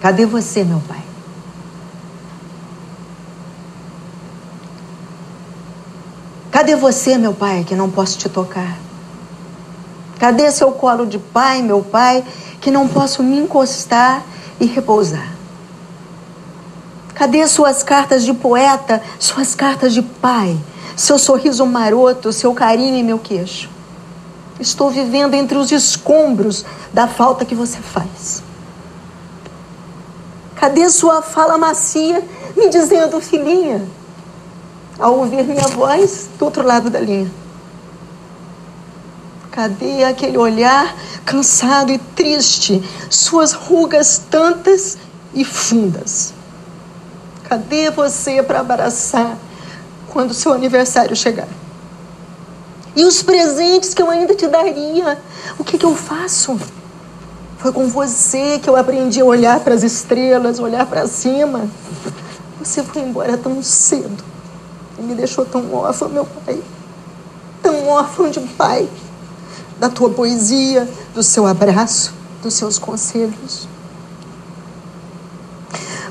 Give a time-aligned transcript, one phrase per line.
[0.00, 1.02] Cadê você, meu pai?
[6.50, 8.76] Cadê você, meu pai, que não posso te tocar?
[10.18, 12.24] Cadê seu colo de pai, meu pai,
[12.60, 14.22] que não posso me encostar
[14.58, 15.32] e repousar?
[17.14, 20.58] Cadê suas cartas de poeta, suas cartas de pai,
[20.96, 23.68] seu sorriso maroto, seu carinho em meu queixo?
[24.58, 28.42] Estou vivendo entre os escombros da falta que você faz.
[30.60, 32.22] Cadê sua fala macia
[32.54, 33.82] me dizendo, filhinha,
[34.98, 37.32] ao ouvir minha voz do outro lado da linha?
[39.50, 40.94] Cadê aquele olhar
[41.24, 44.98] cansado e triste, suas rugas tantas
[45.32, 46.34] e fundas?
[47.48, 49.38] Cadê você para abraçar
[50.08, 51.48] quando seu aniversário chegar?
[52.94, 55.18] E os presentes que eu ainda te daria,
[55.58, 56.60] o que, que eu faço?
[57.60, 61.68] Foi com você que eu aprendi a olhar para as estrelas, olhar para cima.
[62.58, 64.24] Você foi embora tão cedo
[64.98, 66.62] e me deixou tão órfã, meu pai.
[67.62, 68.88] Tão órfã de pai.
[69.78, 73.68] Da tua poesia, do seu abraço, dos seus conselhos.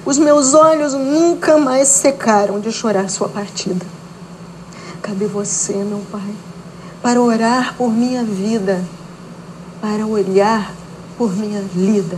[0.06, 3.86] Os meus olhos nunca mais secaram de chorar sua partida.
[5.02, 6.34] Cadê você, meu pai?
[7.02, 8.84] para orar por minha vida,
[9.82, 10.74] para olhar
[11.20, 12.18] por minha lida.